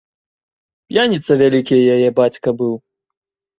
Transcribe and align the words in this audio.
П'яніца 0.91 1.31
вялікі 1.43 1.77
яе 1.99 2.09
бацька 2.23 2.49
быў. 2.65 2.73